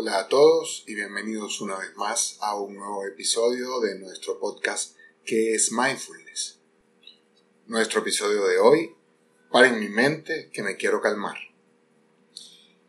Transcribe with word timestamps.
Hola 0.00 0.20
a 0.20 0.28
todos 0.28 0.84
y 0.86 0.94
bienvenidos 0.94 1.60
una 1.60 1.76
vez 1.76 1.96
más 1.96 2.38
a 2.40 2.54
un 2.54 2.76
nuevo 2.76 3.04
episodio 3.04 3.80
de 3.80 3.98
nuestro 3.98 4.38
podcast 4.38 4.96
que 5.24 5.56
es 5.56 5.72
Mindfulness. 5.72 6.60
Nuestro 7.66 8.02
episodio 8.02 8.46
de 8.46 8.58
hoy, 8.58 8.94
para 9.50 9.66
en 9.66 9.80
mi 9.80 9.88
mente 9.88 10.50
que 10.52 10.62
me 10.62 10.76
quiero 10.76 11.00
calmar. 11.00 11.36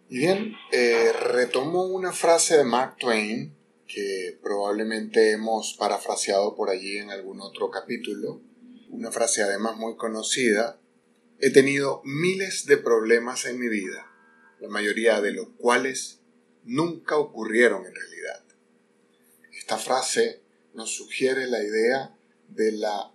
Y 0.08 0.20
bien, 0.20 0.54
eh, 0.72 1.12
retomo 1.12 1.88
una 1.88 2.14
frase 2.14 2.58
de 2.58 2.64
Mark 2.64 2.98
Twain 3.00 3.58
que 3.88 4.38
probablemente 4.44 5.32
hemos 5.32 5.74
parafraseado 5.80 6.56
por 6.56 6.70
allí 6.70 7.00
en 7.00 7.10
algún 7.10 7.42
otro 7.42 7.72
capítulo, 7.72 8.40
una 8.92 9.12
frase 9.12 9.42
además 9.42 9.78
muy 9.78 9.96
conocida. 9.96 10.80
He 11.40 11.50
tenido 11.50 12.04
miles 12.06 12.68
de 12.68 12.78
problemas 12.78 13.46
en 13.46 13.60
mi 13.60 13.68
vida, 13.68 14.06
la 14.60 14.70
mayoría 14.70 15.22
de 15.22 15.32
los 15.32 15.48
cuales 15.58 16.19
nunca 16.64 17.18
ocurrieron 17.18 17.86
en 17.86 17.96
realidad. 17.96 18.44
Esta 19.54 19.78
frase 19.78 20.42
nos 20.74 20.96
sugiere 20.96 21.48
la 21.48 21.64
idea 21.64 22.16
de 22.50 22.72
la 22.72 23.12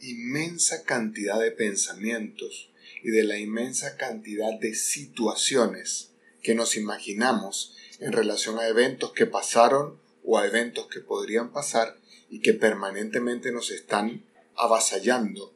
inmensa 0.00 0.84
cantidad 0.84 1.40
de 1.40 1.50
pensamientos 1.50 2.70
y 3.02 3.10
de 3.10 3.24
la 3.24 3.38
inmensa 3.38 3.96
cantidad 3.96 4.58
de 4.60 4.74
situaciones 4.74 6.10
que 6.42 6.54
nos 6.54 6.76
imaginamos 6.76 7.74
en 7.98 8.12
relación 8.12 8.58
a 8.58 8.68
eventos 8.68 9.12
que 9.12 9.26
pasaron 9.26 9.98
o 10.24 10.38
a 10.38 10.46
eventos 10.46 10.86
que 10.88 11.00
podrían 11.00 11.52
pasar 11.52 11.96
y 12.30 12.40
que 12.40 12.52
permanentemente 12.52 13.52
nos 13.52 13.70
están 13.70 14.24
avasallando 14.54 15.54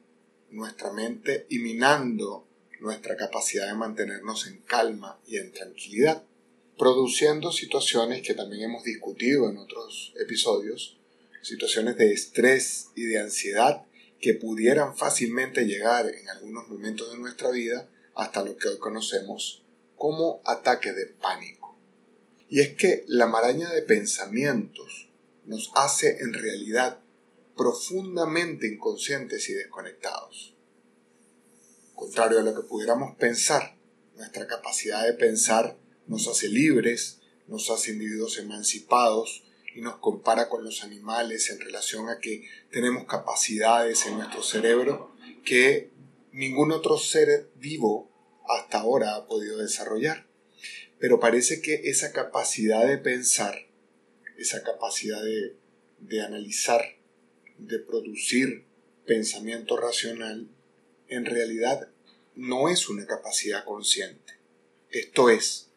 nuestra 0.49 0.91
mente 0.91 1.45
y 1.49 1.59
minando 1.59 2.47
nuestra 2.79 3.15
capacidad 3.15 3.67
de 3.67 3.75
mantenernos 3.75 4.47
en 4.47 4.57
calma 4.61 5.19
y 5.27 5.37
en 5.37 5.51
tranquilidad 5.51 6.23
produciendo 6.77 7.51
situaciones 7.51 8.21
que 8.21 8.33
también 8.33 8.63
hemos 8.63 8.83
discutido 8.83 9.49
en 9.49 9.57
otros 9.57 10.13
episodios, 10.19 10.97
situaciones 11.41 11.97
de 11.97 12.13
estrés 12.13 12.87
y 12.95 13.03
de 13.03 13.19
ansiedad 13.19 13.85
que 14.19 14.33
pudieran 14.33 14.95
fácilmente 14.95 15.65
llegar 15.65 16.07
en 16.07 16.29
algunos 16.29 16.67
momentos 16.67 17.11
de 17.11 17.17
nuestra 17.17 17.49
vida 17.51 17.89
hasta 18.15 18.43
lo 18.43 18.55
que 18.57 18.69
hoy 18.69 18.77
conocemos 18.77 19.63
como 19.95 20.41
ataques 20.45 20.95
de 20.95 21.07
pánico. 21.07 21.77
Y 22.49 22.59
es 22.59 22.75
que 22.75 23.03
la 23.07 23.27
maraña 23.27 23.69
de 23.69 23.81
pensamientos 23.81 25.09
nos 25.45 25.71
hace 25.75 26.19
en 26.19 26.33
realidad 26.33 26.99
profundamente 27.55 28.67
inconscientes 28.67 29.49
y 29.49 29.53
desconectados. 29.53 30.55
Contrario 31.95 32.39
a 32.39 32.43
lo 32.43 32.55
que 32.55 32.67
pudiéramos 32.67 33.15
pensar, 33.15 33.75
nuestra 34.15 34.47
capacidad 34.47 35.05
de 35.05 35.13
pensar 35.13 35.77
nos 36.11 36.27
hace 36.27 36.49
libres, 36.49 37.21
nos 37.47 37.69
hace 37.69 37.91
individuos 37.91 38.37
emancipados 38.37 39.43
y 39.73 39.79
nos 39.79 39.95
compara 39.99 40.49
con 40.49 40.61
los 40.61 40.83
animales 40.83 41.49
en 41.49 41.61
relación 41.61 42.09
a 42.09 42.19
que 42.19 42.49
tenemos 42.69 43.05
capacidades 43.05 44.05
en 44.05 44.15
nuestro 44.15 44.43
cerebro 44.43 45.15
que 45.45 45.89
ningún 46.33 46.73
otro 46.73 46.97
ser 46.97 47.49
vivo 47.55 48.11
hasta 48.49 48.81
ahora 48.81 49.15
ha 49.15 49.25
podido 49.25 49.59
desarrollar. 49.59 50.27
Pero 50.99 51.21
parece 51.21 51.61
que 51.61 51.75
esa 51.85 52.11
capacidad 52.11 52.85
de 52.85 52.97
pensar, 52.97 53.67
esa 54.37 54.63
capacidad 54.63 55.23
de, 55.23 55.55
de 55.99 56.21
analizar, 56.21 56.81
de 57.57 57.79
producir 57.79 58.65
pensamiento 59.05 59.77
racional, 59.77 60.49
en 61.07 61.25
realidad 61.25 61.87
no 62.35 62.67
es 62.67 62.89
una 62.89 63.07
capacidad 63.07 63.63
consciente. 63.63 64.33
Esto 64.89 65.29
es, 65.29 65.70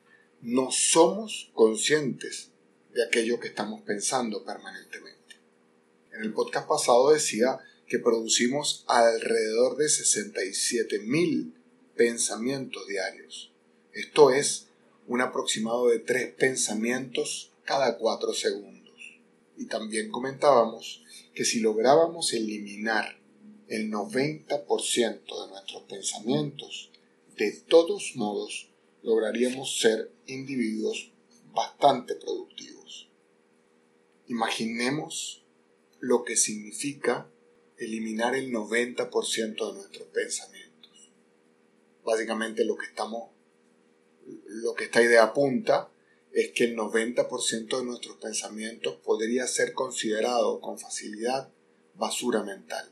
no 0.45 0.71
somos 0.71 1.51
conscientes 1.55 2.51
de 2.93 3.03
aquello 3.03 3.41
que 3.41 3.49
estamos 3.49 3.81
pensando 3.81 4.45
permanentemente. 4.45 5.37
En 6.13 6.21
el 6.21 6.35
podcast 6.35 6.69
pasado 6.69 7.13
decía 7.13 7.59
que 7.87 7.99
producimos 7.99 8.85
alrededor 8.87 9.79
de 9.79 9.89
67 9.89 10.99
mil 11.01 11.55
pensamientos 11.97 12.87
diarios. 12.87 13.53
Esto 13.95 14.31
es 14.31 14.67
un 15.07 15.23
aproximado 15.23 15.89
de 15.89 16.01
tres 16.01 16.35
pensamientos 16.35 17.51
cada 17.65 17.97
cuatro 17.97 18.35
segundos. 18.35 19.19
Y 19.57 19.65
también 19.65 20.11
comentábamos 20.11 21.03
que 21.35 21.47
si 21.47 21.61
lográbamos 21.61 22.35
eliminar 22.35 23.19
el 23.69 23.91
90% 23.91 24.59
de 24.59 25.51
nuestros 25.51 25.83
pensamientos, 25.85 26.91
de 27.39 27.51
todos 27.67 28.13
modos 28.15 28.74
lograríamos 29.05 29.81
ser 29.81 30.11
individuos 30.27 31.13
bastante 31.53 32.17
productivos. 32.17 33.09
Imaginemos 34.27 35.45
lo 36.01 36.25
que 36.25 36.37
significa 36.37 37.31
eliminar 37.77 38.35
el 38.35 38.51
90% 38.51 39.69
de 39.69 39.75
nuestros 39.75 40.09
pensamientos. 40.09 41.13
Básicamente 42.03 42.65
lo 42.65 42.77
que 42.77 42.87
esta 44.85 45.03
idea 45.03 45.25
apunta 45.25 45.91
es 46.33 46.53
que 46.53 46.65
el 46.65 46.77
90% 46.77 47.79
de 47.79 47.85
nuestros 47.85 48.17
pensamientos 48.17 48.97
podría 49.05 49.47
ser 49.47 49.75
considerado 49.75 50.61
con 50.61 50.79
facilidad 50.79 51.51
basura 51.95 52.43
mental. 52.43 52.91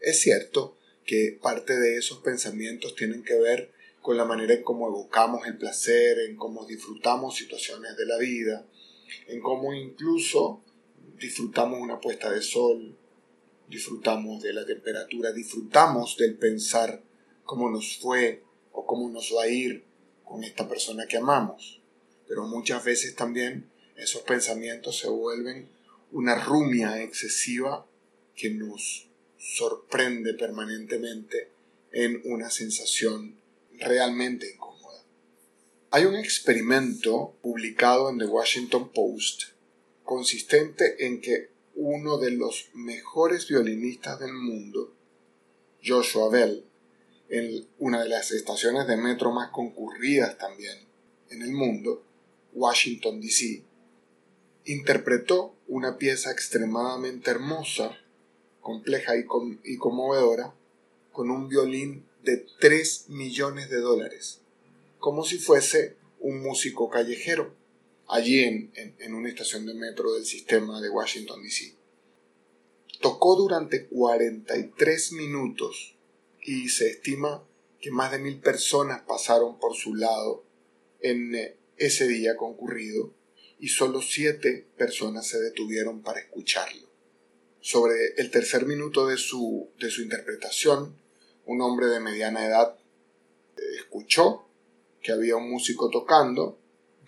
Es 0.00 0.20
cierto 0.20 0.76
que 1.04 1.38
parte 1.40 1.78
de 1.78 1.96
esos 1.96 2.18
pensamientos 2.18 2.96
tienen 2.96 3.22
que 3.22 3.38
ver 3.38 3.72
con 4.00 4.16
la 4.16 4.24
manera 4.24 4.54
en 4.54 4.62
cómo 4.62 4.88
evocamos 4.88 5.46
el 5.46 5.58
placer, 5.58 6.18
en 6.20 6.36
cómo 6.36 6.64
disfrutamos 6.64 7.36
situaciones 7.36 7.96
de 7.96 8.06
la 8.06 8.16
vida, 8.18 8.66
en 9.26 9.40
cómo 9.40 9.74
incluso 9.74 10.62
disfrutamos 11.18 11.80
una 11.80 12.00
puesta 12.00 12.30
de 12.30 12.40
sol, 12.40 12.96
disfrutamos 13.68 14.42
de 14.42 14.52
la 14.52 14.64
temperatura, 14.64 15.32
disfrutamos 15.32 16.16
del 16.16 16.36
pensar 16.36 17.02
cómo 17.44 17.70
nos 17.70 17.98
fue 17.98 18.42
o 18.72 18.86
cómo 18.86 19.08
nos 19.10 19.34
va 19.36 19.42
a 19.42 19.48
ir 19.48 19.84
con 20.24 20.44
esta 20.44 20.68
persona 20.68 21.06
que 21.06 21.18
amamos. 21.18 21.80
Pero 22.26 22.46
muchas 22.46 22.84
veces 22.84 23.14
también 23.14 23.70
esos 23.96 24.22
pensamientos 24.22 24.98
se 24.98 25.08
vuelven 25.08 25.68
una 26.12 26.42
rumia 26.42 27.02
excesiva 27.02 27.86
que 28.34 28.50
nos 28.50 29.08
sorprende 29.36 30.34
permanentemente 30.34 31.50
en 31.92 32.22
una 32.24 32.50
sensación 32.50 33.39
realmente 33.80 34.52
incómoda. 34.54 35.02
Hay 35.90 36.04
un 36.04 36.16
experimento 36.16 37.34
publicado 37.42 38.10
en 38.10 38.18
The 38.18 38.26
Washington 38.26 38.90
Post 38.92 39.42
consistente 40.04 41.06
en 41.06 41.20
que 41.20 41.50
uno 41.74 42.18
de 42.18 42.32
los 42.32 42.68
mejores 42.74 43.48
violinistas 43.48 44.20
del 44.20 44.32
mundo, 44.32 44.94
Joshua 45.84 46.28
Bell, 46.30 46.64
en 47.28 47.66
una 47.78 48.02
de 48.02 48.08
las 48.08 48.32
estaciones 48.32 48.86
de 48.86 48.96
metro 48.96 49.32
más 49.32 49.50
concurridas 49.50 50.36
también 50.36 50.76
en 51.30 51.42
el 51.42 51.52
mundo, 51.52 52.04
Washington, 52.52 53.20
D.C., 53.20 53.62
interpretó 54.64 55.54
una 55.68 55.96
pieza 55.96 56.32
extremadamente 56.32 57.30
hermosa, 57.30 57.96
compleja 58.60 59.16
y, 59.16 59.24
y 59.64 59.76
conmovedora, 59.78 60.52
con 61.12 61.30
un 61.30 61.48
violín 61.48 62.04
de 62.22 62.46
3 62.60 63.08
millones 63.08 63.70
de 63.70 63.78
dólares, 63.78 64.40
como 64.98 65.24
si 65.24 65.38
fuese 65.38 65.96
un 66.18 66.42
músico 66.42 66.88
callejero, 66.90 67.54
allí 68.08 68.40
en, 68.40 68.72
en, 68.74 69.14
una 69.14 69.28
estación 69.28 69.66
de 69.66 69.74
metro 69.74 70.12
del 70.14 70.26
sistema 70.26 70.80
de 70.80 70.90
Washington, 70.90 71.42
D.C. 71.42 71.74
Tocó 73.00 73.36
durante 73.36 73.86
43 73.86 75.12
minutos 75.12 75.96
y 76.42 76.68
se 76.68 76.90
estima 76.90 77.44
que 77.80 77.90
más 77.90 78.12
de 78.12 78.18
mil 78.18 78.40
personas 78.40 79.02
pasaron 79.02 79.58
por 79.58 79.74
su 79.74 79.94
lado 79.94 80.44
en 81.00 81.34
eh, 81.34 81.56
ese 81.76 82.06
día 82.06 82.36
concurrido 82.36 83.14
y 83.58 83.68
solo 83.68 84.02
siete 84.02 84.66
personas 84.76 85.26
se 85.26 85.40
detuvieron 85.40 86.02
para 86.02 86.20
escucharlo. 86.20 86.88
Sobre 87.60 88.14
el 88.16 88.30
tercer 88.30 88.66
minuto 88.66 89.06
de 89.06 89.16
su, 89.16 89.68
de 89.78 89.90
su 89.90 90.02
interpretación, 90.02 90.96
un 91.46 91.60
hombre 91.60 91.86
de 91.86 92.00
mediana 92.00 92.46
edad 92.46 92.76
eh, 93.56 93.60
escuchó 93.78 94.46
que 95.02 95.12
había 95.12 95.36
un 95.36 95.50
músico 95.50 95.88
tocando, 95.90 96.58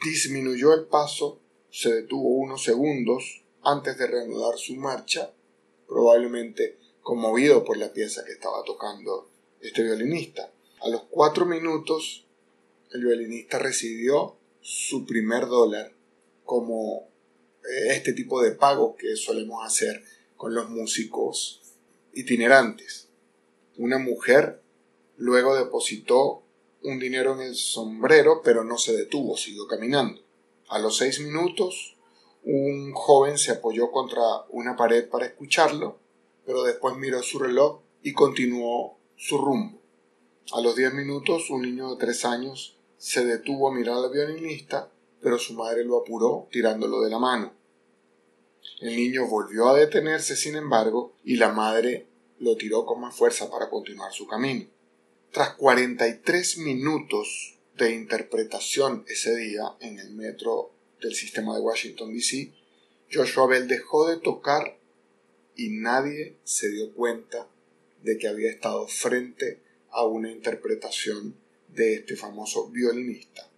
disminuyó 0.02 0.72
el 0.74 0.86
paso, 0.86 1.40
se 1.70 1.92
detuvo 1.92 2.28
unos 2.36 2.64
segundos 2.64 3.44
antes 3.62 3.96
de 3.98 4.06
reanudar 4.06 4.58
su 4.58 4.74
marcha, 4.76 5.32
probablemente 5.86 6.78
conmovido 7.02 7.64
por 7.64 7.76
la 7.76 7.92
pieza 7.92 8.24
que 8.24 8.32
estaba 8.32 8.62
tocando 8.64 9.30
este 9.60 9.82
violinista. 9.82 10.50
A 10.80 10.88
los 10.88 11.02
cuatro 11.04 11.46
minutos, 11.46 12.26
el 12.92 13.04
violinista 13.04 13.58
recibió 13.58 14.36
su 14.60 15.06
primer 15.06 15.46
dólar 15.46 15.92
como 16.44 17.08
eh, 17.62 17.94
este 17.94 18.12
tipo 18.12 18.42
de 18.42 18.52
pago 18.52 18.96
que 18.96 19.16
solemos 19.16 19.64
hacer 19.64 20.02
con 20.36 20.54
los 20.54 20.68
músicos 20.70 21.62
itinerantes. 22.14 23.08
Una 23.76 23.98
mujer 23.98 24.62
luego 25.16 25.56
depositó 25.56 26.42
un 26.82 26.98
dinero 26.98 27.34
en 27.34 27.40
el 27.40 27.54
sombrero, 27.54 28.42
pero 28.42 28.64
no 28.64 28.76
se 28.76 28.96
detuvo, 28.96 29.36
siguió 29.36 29.66
caminando. 29.66 30.20
A 30.68 30.78
los 30.78 30.96
seis 30.96 31.20
minutos, 31.20 31.96
un 32.44 32.92
joven 32.92 33.38
se 33.38 33.52
apoyó 33.52 33.90
contra 33.90 34.22
una 34.50 34.76
pared 34.76 35.08
para 35.08 35.26
escucharlo, 35.26 35.98
pero 36.44 36.62
después 36.64 36.96
miró 36.96 37.22
su 37.22 37.38
reloj 37.38 37.80
y 38.02 38.12
continuó 38.12 38.98
su 39.16 39.38
rumbo. 39.38 39.80
A 40.52 40.60
los 40.60 40.74
diez 40.74 40.92
minutos, 40.92 41.50
un 41.50 41.62
niño 41.62 41.90
de 41.90 41.96
tres 41.96 42.24
años 42.24 42.76
se 42.98 43.24
detuvo 43.24 43.68
a 43.68 43.74
mirar 43.74 43.96
al 43.96 44.10
violinista, 44.10 44.90
pero 45.20 45.38
su 45.38 45.54
madre 45.54 45.84
lo 45.84 46.00
apuró 46.00 46.48
tirándolo 46.50 47.00
de 47.00 47.10
la 47.10 47.18
mano. 47.18 47.52
El 48.80 48.96
niño 48.96 49.28
volvió 49.28 49.68
a 49.68 49.76
detenerse, 49.76 50.34
sin 50.36 50.56
embargo, 50.56 51.14
y 51.24 51.36
la 51.36 51.52
madre 51.52 52.08
lo 52.42 52.56
tiró 52.56 52.84
con 52.84 53.00
más 53.00 53.14
fuerza 53.14 53.48
para 53.48 53.70
continuar 53.70 54.12
su 54.12 54.26
camino. 54.26 54.66
Tras 55.30 55.54
43 55.54 56.58
minutos 56.58 57.56
de 57.78 57.94
interpretación 57.94 59.04
ese 59.06 59.34
día 59.36 59.62
en 59.80 60.00
el 60.00 60.10
metro 60.10 60.72
del 61.00 61.14
sistema 61.14 61.54
de 61.54 61.62
Washington, 61.62 62.12
D.C., 62.12 62.52
Joshua 63.12 63.46
Bell 63.46 63.68
dejó 63.68 64.08
de 64.08 64.16
tocar 64.16 64.76
y 65.54 65.70
nadie 65.70 66.36
se 66.42 66.68
dio 66.68 66.92
cuenta 66.94 67.46
de 68.02 68.18
que 68.18 68.26
había 68.26 68.50
estado 68.50 68.88
frente 68.88 69.60
a 69.90 70.04
una 70.04 70.30
interpretación 70.30 71.36
de 71.68 71.94
este 71.94 72.16
famoso 72.16 72.68
violinista. 72.70 73.48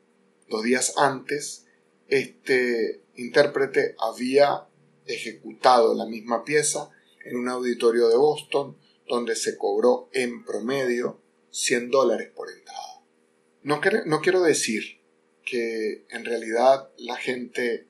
Dos 0.50 0.62
días 0.62 0.92
antes, 0.98 1.64
este 2.08 3.00
intérprete 3.16 3.94
había 3.98 4.66
ejecutado 5.06 5.94
la 5.94 6.04
misma 6.04 6.44
pieza 6.44 6.90
en 7.24 7.36
un 7.36 7.48
auditorio 7.48 8.08
de 8.08 8.16
Boston 8.16 8.76
donde 9.08 9.36
se 9.36 9.56
cobró 9.56 10.08
en 10.12 10.44
promedio 10.44 11.20
100 11.50 11.90
dólares 11.90 12.30
por 12.34 12.50
entrada. 12.50 13.02
No, 13.62 13.80
no 14.06 14.20
quiero 14.20 14.42
decir 14.42 15.00
que 15.44 16.04
en 16.10 16.24
realidad 16.24 16.90
la 16.98 17.16
gente 17.16 17.86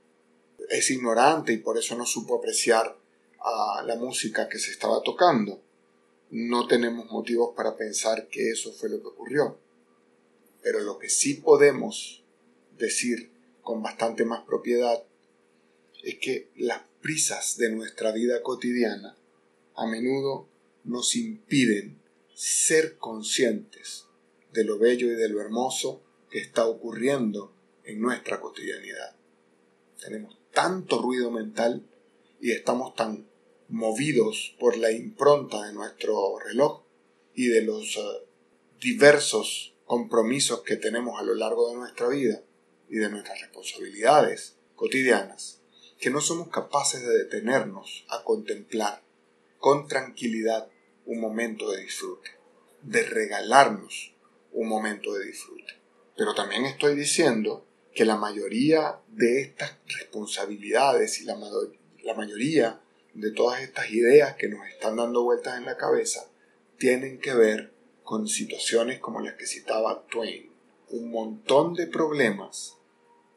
es 0.69 0.91
ignorante 0.91 1.53
y 1.53 1.59
por 1.59 1.79
eso 1.79 1.97
no 1.97 2.07
supo 2.07 2.39
apreciar 2.39 2.97
a 3.41 3.83
la 3.85 3.97
música 3.97 4.49
que 4.49 4.59
se 4.59 4.71
estaba 4.71 5.03
tocando. 5.03 5.63
No 6.31 6.67
tenemos 6.67 7.11
motivos 7.11 7.55
para 7.55 7.77
pensar 7.77 8.29
que 8.29 8.51
eso 8.51 8.73
fue 8.73 8.89
lo 8.89 9.01
que 9.01 9.09
ocurrió. 9.09 9.59
Pero 10.63 10.81
lo 10.81 10.99
que 10.99 11.09
sí 11.09 11.35
podemos 11.35 12.25
decir 12.79 13.31
con 13.63 13.83
bastante 13.83 14.25
más 14.25 14.45
propiedad 14.45 15.05
es 16.03 16.19
que 16.19 16.51
las 16.57 16.83
prisas 17.01 17.57
de 17.57 17.71
nuestra 17.71 18.13
vida 18.13 18.43
cotidiana 18.43 19.17
a 19.75 19.87
menudo 19.87 20.49
nos 20.85 21.17
impiden 21.17 22.01
ser 22.35 22.99
conscientes 22.99 24.07
de 24.53 24.65
lo 24.65 24.79
bello 24.79 25.07
y 25.07 25.15
de 25.15 25.29
lo 25.29 25.41
hermoso 25.41 26.03
que 26.31 26.39
está 26.39 26.67
ocurriendo 26.67 27.53
en 27.85 28.01
nuestra 28.01 28.41
cotidianidad. 28.41 29.17
Tenemos 30.01 30.37
tanto 30.53 31.01
ruido 31.01 31.31
mental 31.31 31.87
y 32.41 32.53
estamos 32.53 32.95
tan 32.95 33.27
movidos 33.69 34.55
por 34.59 34.77
la 34.77 34.93
impronta 34.93 35.63
de 35.63 35.73
nuestro 35.73 36.39
reloj 36.39 36.83
y 37.35 37.49
de 37.49 37.63
los 37.63 37.97
eh, 37.97 38.01
diversos 38.81 39.75
compromisos 39.87 40.63
que 40.63 40.77
tenemos 40.77 41.21
a 41.21 41.25
lo 41.25 41.35
largo 41.35 41.69
de 41.71 41.77
nuestra 41.77 42.09
vida 42.09 42.43
y 42.89 42.97
de 42.97 43.11
nuestras 43.11 43.41
responsabilidades 43.41 44.57
cotidianas, 44.75 45.61
que 45.99 46.11
no 46.11 46.21
somos 46.21 46.49
capaces 46.49 47.03
de 47.03 47.19
detenernos 47.19 48.05
a 48.09 48.23
contemplar 48.25 49.04
con 49.65 49.89
tranquilidad 49.89 50.69
un 51.07 51.23
momento 51.23 51.71
de 51.71 51.81
disfrute, 51.81 52.33
de 52.83 53.03
regalarnos 53.03 54.15
un 54.53 54.69
momento 54.69 55.15
de 55.15 55.25
disfrute. 55.25 55.73
Pero 56.19 56.35
también 56.35 56.67
estoy 56.67 56.95
diciendo 56.95 57.65
que 57.95 58.05
la 58.05 58.19
mayoría 58.19 59.01
de 59.09 59.41
estas 59.41 59.79
responsabilidades 59.87 61.19
y 61.23 61.25
la, 61.25 61.35
mayoría 62.15 62.83
de 63.15 63.31
todas 63.31 63.63
estas 63.63 63.91
ideas 63.91 64.37
que 64.37 64.49
nos 64.49 64.69
están 64.69 64.97
dando 64.97 65.23
vueltas 65.23 65.57
en 65.57 65.65
la 65.65 65.79
cabeza 65.79 66.31
tienen 66.77 67.19
que 67.19 67.33
ver 67.33 67.73
con 68.03 68.29
situaciones 68.29 69.01
como 69.01 69.23
las 69.23 69.33
que 69.37 69.47
citaba 69.47 70.05
Twain. 70.09 70.53
Un 70.91 71.11
montón 71.11 71.73
de 71.73 71.87
problemas 71.87 72.77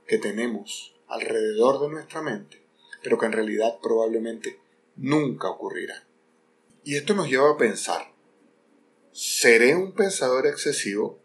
que 0.06 0.18
tenemos 0.18 0.94
alrededor 1.08 1.80
de 1.80 1.88
nuestra 1.88 2.22
mente, 2.22 2.62
pero 3.02 3.18
que 3.18 3.28
en 3.28 3.32
realidad 3.32 3.80
probablemente 3.82 4.60
nunca 4.98 5.50
ocurrirán. 5.50 6.07
Y 6.88 6.96
esto 6.96 7.14
nos 7.14 7.28
lleva 7.28 7.52
a 7.52 7.58
pensar, 7.58 8.14
¿seré 9.12 9.76
un 9.76 9.92
pensador 9.92 10.48
excesivo? 10.48 11.22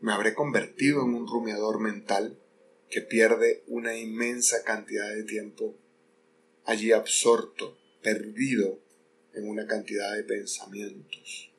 ¿Me 0.00 0.12
habré 0.12 0.34
convertido 0.34 1.02
en 1.04 1.14
un 1.14 1.28
rumiador 1.28 1.78
mental 1.78 2.36
que 2.90 3.00
pierde 3.00 3.62
una 3.68 3.96
inmensa 3.96 4.64
cantidad 4.64 5.14
de 5.14 5.22
tiempo 5.22 5.76
allí 6.64 6.90
absorto, 6.90 7.78
perdido 8.02 8.80
en 9.32 9.48
una 9.48 9.64
cantidad 9.68 10.16
de 10.16 10.24
pensamientos 10.24 11.52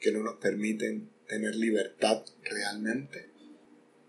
que 0.00 0.10
no 0.10 0.22
nos 0.22 0.36
permiten 0.36 1.10
tener 1.28 1.54
libertad 1.54 2.24
realmente. 2.44 3.28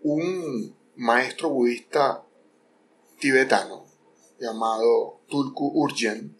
Un 0.00 0.74
maestro 0.96 1.50
budista 1.50 2.24
tibetano 3.20 3.84
llamado 4.40 5.20
Tulku 5.28 5.72
Urgen 5.74 6.34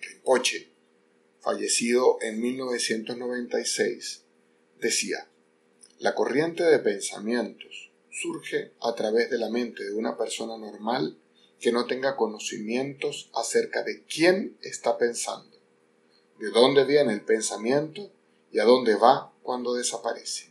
Rinpoche, 0.00 0.73
fallecido 1.44 2.16
en 2.22 2.40
1996, 2.40 4.24
decía, 4.80 5.28
la 5.98 6.14
corriente 6.14 6.64
de 6.64 6.78
pensamientos 6.78 7.92
surge 8.10 8.72
a 8.80 8.94
través 8.94 9.30
de 9.30 9.38
la 9.38 9.50
mente 9.50 9.84
de 9.84 9.94
una 9.94 10.16
persona 10.16 10.56
normal 10.56 11.18
que 11.60 11.70
no 11.70 11.86
tenga 11.86 12.16
conocimientos 12.16 13.30
acerca 13.34 13.82
de 13.82 14.04
quién 14.04 14.56
está 14.62 14.96
pensando, 14.96 15.58
de 16.38 16.50
dónde 16.50 16.84
viene 16.84 17.12
el 17.12 17.22
pensamiento 17.22 18.10
y 18.50 18.58
a 18.58 18.64
dónde 18.64 18.94
va 18.94 19.32
cuando 19.42 19.74
desaparece. 19.74 20.50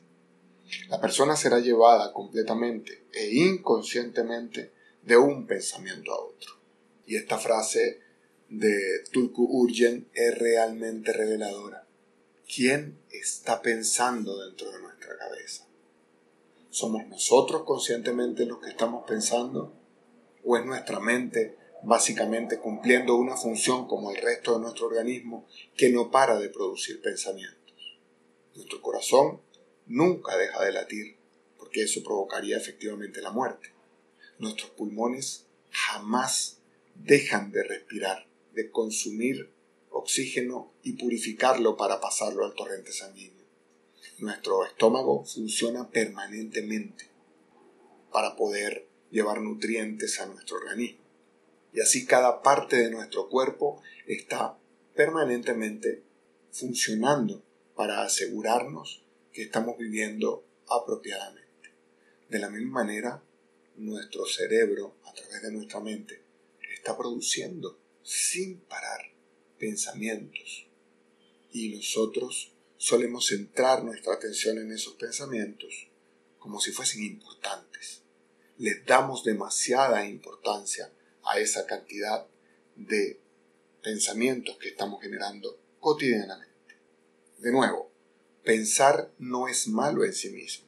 La 0.89 1.01
persona 1.01 1.35
será 1.35 1.59
llevada 1.59 2.13
completamente 2.13 3.05
e 3.13 3.33
inconscientemente 3.33 4.71
de 5.01 5.17
un 5.17 5.47
pensamiento 5.47 6.13
a 6.13 6.23
otro. 6.23 6.53
Y 7.05 7.15
esta 7.15 7.37
frase 7.37 8.02
de 8.59 9.03
Tulku 9.11 9.43
Urgen 9.43 10.09
es 10.13 10.37
realmente 10.37 11.13
reveladora. 11.13 11.87
¿Quién 12.47 12.99
está 13.11 13.61
pensando 13.61 14.45
dentro 14.45 14.71
de 14.71 14.81
nuestra 14.81 15.17
cabeza? 15.17 15.67
¿Somos 16.69 17.07
nosotros 17.07 17.63
conscientemente 17.63 18.45
los 18.45 18.59
que 18.59 18.69
estamos 18.69 19.05
pensando? 19.07 19.83
o 20.43 20.57
es 20.57 20.65
nuestra 20.65 20.99
mente 20.99 21.57
básicamente 21.83 22.59
cumpliendo 22.59 23.15
una 23.15 23.35
función 23.35 23.87
como 23.87 24.11
el 24.11 24.17
resto 24.17 24.53
de 24.53 24.61
nuestro 24.61 24.87
organismo 24.87 25.47
que 25.75 25.89
no 25.89 26.11
para 26.11 26.37
de 26.37 26.49
producir 26.49 27.01
pensamientos. 27.01 27.99
Nuestro 28.55 28.81
corazón 28.81 29.41
nunca 29.87 30.37
deja 30.37 30.63
de 30.63 30.71
latir 30.71 31.17
porque 31.57 31.83
eso 31.83 32.03
provocaría 32.03 32.57
efectivamente 32.57 33.21
la 33.21 33.31
muerte. 33.31 33.73
Nuestros 34.39 34.71
pulmones 34.71 35.47
jamás 35.69 36.59
dejan 36.95 37.51
de 37.51 37.63
respirar, 37.63 38.27
de 38.53 38.69
consumir 38.71 39.51
oxígeno 39.89 40.73
y 40.83 40.93
purificarlo 40.93 41.77
para 41.77 41.99
pasarlo 41.99 42.45
al 42.45 42.53
torrente 42.53 42.91
sanguíneo. 42.91 43.43
Nuestro 44.19 44.65
estómago 44.65 45.25
funciona 45.25 45.89
permanentemente 45.89 47.09
para 48.11 48.35
poder 48.35 48.87
llevar 49.11 49.41
nutrientes 49.41 50.19
a 50.19 50.25
nuestro 50.25 50.57
organismo. 50.57 51.03
Y 51.73 51.81
así 51.81 52.05
cada 52.05 52.41
parte 52.41 52.75
de 52.77 52.91
nuestro 52.91 53.29
cuerpo 53.29 53.81
está 54.05 54.57
permanentemente 54.95 56.03
funcionando 56.51 57.43
para 57.75 58.03
asegurarnos 58.03 59.03
que 59.31 59.43
estamos 59.43 59.77
viviendo 59.77 60.45
apropiadamente. 60.67 61.43
De 62.29 62.39
la 62.39 62.49
misma 62.49 62.83
manera, 62.83 63.23
nuestro 63.77 64.25
cerebro, 64.25 64.95
a 65.05 65.13
través 65.13 65.41
de 65.41 65.51
nuestra 65.51 65.79
mente, 65.79 66.21
está 66.73 66.95
produciendo 66.95 67.79
sin 68.03 68.59
parar 68.61 69.11
pensamientos. 69.57 70.67
Y 71.51 71.69
nosotros 71.69 72.51
solemos 72.77 73.27
centrar 73.27 73.83
nuestra 73.83 74.13
atención 74.13 74.57
en 74.57 74.71
esos 74.71 74.93
pensamientos 74.95 75.87
como 76.39 76.59
si 76.59 76.71
fuesen 76.71 77.03
importantes 77.03 78.03
le 78.57 78.81
damos 78.85 79.23
demasiada 79.23 80.05
importancia 80.05 80.91
a 81.23 81.39
esa 81.39 81.65
cantidad 81.65 82.25
de 82.75 83.19
pensamientos 83.81 84.57
que 84.57 84.69
estamos 84.69 85.01
generando 85.01 85.59
cotidianamente. 85.79 86.53
De 87.39 87.51
nuevo, 87.51 87.91
pensar 88.43 89.11
no 89.19 89.47
es 89.47 89.67
malo 89.67 90.05
en 90.05 90.13
sí 90.13 90.29
mismo. 90.29 90.67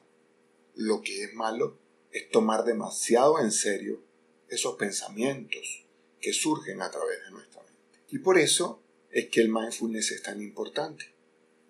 Lo 0.74 1.00
que 1.00 1.24
es 1.24 1.34
malo 1.34 1.78
es 2.10 2.28
tomar 2.30 2.64
demasiado 2.64 3.40
en 3.40 3.52
serio 3.52 4.02
esos 4.48 4.76
pensamientos 4.76 5.85
que 6.26 6.32
surgen 6.32 6.82
a 6.82 6.90
través 6.90 7.22
de 7.22 7.30
nuestra 7.30 7.62
mente. 7.62 8.00
Y 8.10 8.18
por 8.18 8.36
eso 8.36 8.82
es 9.12 9.28
que 9.28 9.40
el 9.40 9.48
mindfulness 9.48 10.10
es 10.10 10.24
tan 10.24 10.42
importante, 10.42 11.14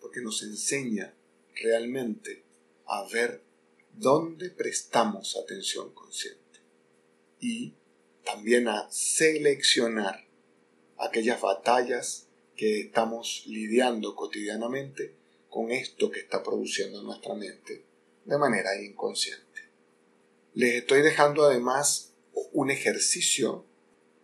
porque 0.00 0.22
nos 0.22 0.42
enseña 0.42 1.14
realmente 1.56 2.42
a 2.86 3.06
ver 3.06 3.42
dónde 3.92 4.48
prestamos 4.48 5.36
atención 5.36 5.92
consciente. 5.92 6.40
y 7.38 7.74
también 8.24 8.66
a 8.66 8.90
seleccionar 8.90 10.26
aquellas 10.96 11.38
batallas 11.42 12.28
que 12.56 12.80
estamos 12.80 13.42
lidiando 13.44 14.16
cotidianamente 14.16 15.14
con 15.50 15.70
esto 15.70 16.10
que 16.10 16.20
está 16.20 16.42
produciendo 16.42 17.02
nuestra 17.02 17.34
mente 17.34 17.84
de 18.24 18.38
manera 18.38 18.74
inconsciente. 18.82 19.68
Les 20.54 20.76
estoy 20.76 21.02
dejando 21.02 21.44
además 21.44 22.14
un 22.52 22.70
ejercicio, 22.70 23.66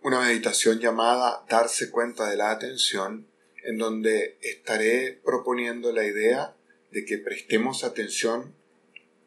una 0.05 0.21
meditación 0.21 0.81
llamada 0.81 1.45
darse 1.49 1.91
cuenta 1.91 2.29
de 2.29 2.37
la 2.37 2.51
atención, 2.51 3.29
en 3.63 3.79
donde 3.79 4.37
estaré 4.43 5.21
proponiendo 5.25 5.93
la 5.93 6.05
idea 6.05 6.57
de 6.91 7.05
que 7.05 7.19
prestemos 7.19 7.85
atención 7.85 8.53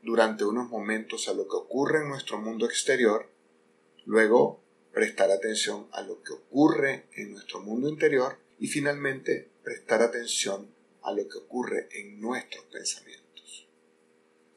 durante 0.01 0.43
unos 0.43 0.69
momentos 0.69 1.29
a 1.29 1.33
lo 1.33 1.47
que 1.47 1.55
ocurre 1.55 2.01
en 2.01 2.09
nuestro 2.09 2.39
mundo 2.39 2.65
exterior, 2.65 3.29
luego 4.05 4.61
prestar 4.93 5.31
atención 5.31 5.87
a 5.93 6.01
lo 6.01 6.21
que 6.21 6.33
ocurre 6.33 7.05
en 7.13 7.31
nuestro 7.31 7.61
mundo 7.61 7.87
interior 7.87 8.37
y 8.59 8.67
finalmente 8.67 9.49
prestar 9.63 10.01
atención 10.01 10.69
a 11.03 11.13
lo 11.13 11.27
que 11.27 11.37
ocurre 11.37 11.87
en 11.91 12.19
nuestros 12.19 12.65
pensamientos. 12.65 13.67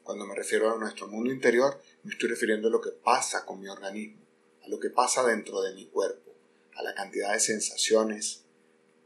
Cuando 0.03 0.25
me 0.25 0.35
refiero 0.35 0.73
a 0.73 0.77
nuestro 0.77 1.07
mundo 1.07 1.31
interior, 1.31 1.81
me 2.03 2.11
estoy 2.11 2.29
refiriendo 2.29 2.67
a 2.67 2.71
lo 2.71 2.81
que 2.81 2.91
pasa 2.91 3.45
con 3.45 3.61
mi 3.61 3.69
organismo, 3.69 4.28
a 4.63 4.67
lo 4.67 4.79
que 4.79 4.89
pasa 4.89 5.25
dentro 5.25 5.61
de 5.61 5.73
mi 5.73 5.87
cuerpo, 5.87 6.35
a 6.75 6.83
la 6.83 6.93
cantidad 6.93 7.33
de 7.33 7.39
sensaciones 7.39 8.43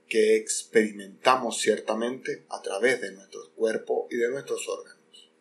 que 0.07 0.35
experimentamos 0.35 1.59
ciertamente 1.59 2.45
a 2.49 2.61
través 2.61 3.01
de 3.01 3.11
nuestro 3.11 3.51
cuerpo 3.55 4.07
y 4.11 4.17
de 4.17 4.29
nuestros 4.29 4.67
órganos. 4.67 5.31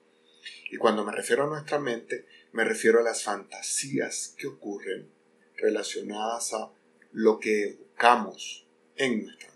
Y 0.71 0.77
cuando 0.77 1.05
me 1.05 1.13
refiero 1.13 1.45
a 1.45 1.49
nuestra 1.49 1.79
mente, 1.79 2.27
me 2.53 2.65
refiero 2.65 3.01
a 3.01 3.03
las 3.03 3.23
fantasías 3.23 4.35
que 4.39 4.47
ocurren 4.47 5.11
relacionadas 5.57 6.55
a 6.55 6.73
lo 7.13 7.39
que 7.39 7.77
buscamos 7.79 8.67
en 8.97 9.25
nuestra 9.25 9.53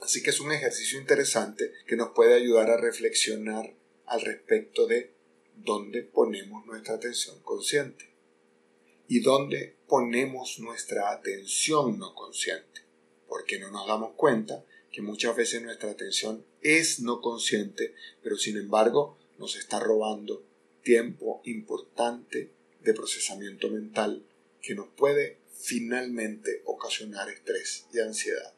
Así 0.00 0.22
que 0.22 0.30
es 0.30 0.40
un 0.40 0.52
ejercicio 0.52 1.00
interesante 1.00 1.72
que 1.84 1.96
nos 1.96 2.10
puede 2.10 2.34
ayudar 2.34 2.70
a 2.70 2.76
reflexionar 2.76 3.74
al 4.04 4.20
respecto 4.20 4.86
de 4.86 5.12
dónde 5.56 6.02
ponemos 6.02 6.64
nuestra 6.66 6.94
atención 6.94 7.40
consciente 7.42 8.15
y 9.08 9.20
dónde 9.20 9.76
ponemos 9.86 10.58
nuestra 10.58 11.10
atención 11.10 11.98
no 11.98 12.14
consciente, 12.14 12.82
porque 13.28 13.58
no 13.58 13.70
nos 13.70 13.86
damos 13.86 14.12
cuenta 14.16 14.64
que 14.90 15.02
muchas 15.02 15.36
veces 15.36 15.62
nuestra 15.62 15.90
atención 15.90 16.44
es 16.62 17.00
no 17.00 17.20
consciente, 17.20 17.94
pero 18.22 18.36
sin 18.36 18.56
embargo 18.56 19.18
nos 19.38 19.56
está 19.56 19.78
robando 19.78 20.42
tiempo 20.82 21.42
importante 21.44 22.50
de 22.80 22.94
procesamiento 22.94 23.68
mental 23.68 24.24
que 24.62 24.74
nos 24.74 24.88
puede 24.88 25.38
finalmente 25.52 26.62
ocasionar 26.64 27.28
estrés 27.28 27.86
y 27.92 28.00
ansiedad. 28.00 28.54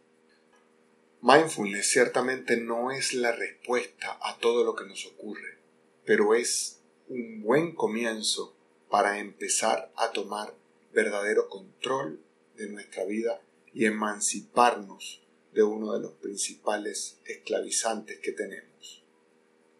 Mindfulness 1.21 1.91
ciertamente 1.91 2.57
no 2.57 2.93
es 2.93 3.13
la 3.13 3.33
respuesta 3.33 4.19
a 4.23 4.39
todo 4.39 4.65
lo 4.65 4.75
que 4.77 4.85
nos 4.85 5.05
ocurre, 5.07 5.59
pero 6.05 6.35
es 6.35 6.81
un 7.09 7.43
buen 7.43 7.75
comienzo 7.75 8.55
para 8.91 9.19
empezar 9.19 9.93
a 9.97 10.13
tomar 10.13 10.55
verdadero 10.93 11.49
control 11.49 12.21
de 12.57 12.69
nuestra 12.69 13.05
vida 13.05 13.41
y 13.73 13.85
emanciparnos 13.85 15.23
de 15.53 15.63
uno 15.63 15.93
de 15.93 16.01
los 16.01 16.13
principales 16.13 17.19
esclavizantes 17.25 18.19
que 18.21 18.33
tenemos, 18.33 19.03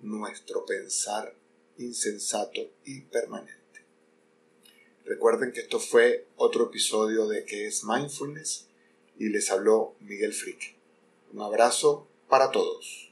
nuestro 0.01 0.65
pensar 0.67 1.35
insensato 1.79 2.71
y 2.85 3.03
permanente. 3.03 3.59
Recuerden 5.05 5.53
que 5.53 5.61
esto 5.61 5.81
fue 5.81 6.27
otro 6.37 6.67
episodio 6.67 7.27
de 7.29 7.45
¿Qué 7.45 7.67
es 7.67 7.85
Mindfulness? 7.85 8.67
y 9.19 9.31
les 9.31 9.51
habló 9.51 9.97
Miguel 10.01 10.33
Frick. 10.33 10.77
Un 11.33 11.43
abrazo 11.43 12.07
para 12.29 12.51
todos. 12.51 13.08